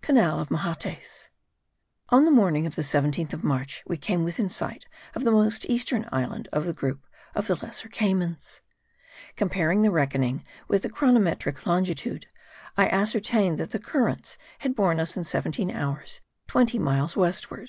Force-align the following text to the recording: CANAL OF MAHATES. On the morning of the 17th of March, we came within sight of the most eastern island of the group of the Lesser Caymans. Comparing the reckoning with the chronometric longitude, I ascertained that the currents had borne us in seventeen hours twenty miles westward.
CANAL 0.00 0.40
OF 0.40 0.50
MAHATES. 0.50 1.28
On 2.08 2.24
the 2.24 2.30
morning 2.30 2.64
of 2.66 2.74
the 2.74 2.80
17th 2.80 3.34
of 3.34 3.44
March, 3.44 3.82
we 3.86 3.98
came 3.98 4.24
within 4.24 4.48
sight 4.48 4.86
of 5.14 5.24
the 5.24 5.30
most 5.30 5.68
eastern 5.68 6.08
island 6.10 6.48
of 6.54 6.64
the 6.64 6.72
group 6.72 7.06
of 7.34 7.48
the 7.48 7.56
Lesser 7.56 7.90
Caymans. 7.90 8.62
Comparing 9.36 9.82
the 9.82 9.90
reckoning 9.90 10.42
with 10.68 10.84
the 10.84 10.88
chronometric 10.88 11.66
longitude, 11.66 12.24
I 12.78 12.88
ascertained 12.88 13.58
that 13.58 13.72
the 13.72 13.78
currents 13.78 14.38
had 14.60 14.74
borne 14.74 14.98
us 14.98 15.18
in 15.18 15.24
seventeen 15.24 15.70
hours 15.70 16.22
twenty 16.46 16.78
miles 16.78 17.14
westward. 17.14 17.68